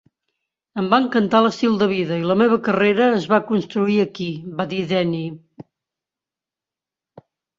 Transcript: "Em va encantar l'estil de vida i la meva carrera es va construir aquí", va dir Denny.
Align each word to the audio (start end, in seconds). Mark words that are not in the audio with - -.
"Em 0.83 0.85
va 0.93 0.99
encantar 1.01 1.41
l'estil 1.47 1.75
de 1.81 1.87
vida 1.91 2.15
i 2.21 2.23
la 2.29 2.37
meva 2.39 2.57
carrera 2.69 3.09
es 3.19 3.27
va 3.35 3.39
construir 3.51 3.99
aquí", 4.05 4.29
va 4.61 4.67
dir 4.73 4.81
Denny. 4.93 5.23